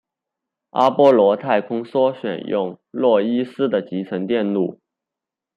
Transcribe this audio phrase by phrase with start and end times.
[0.71, 4.79] 阿波罗太空梭选用诺伊斯的集成电路。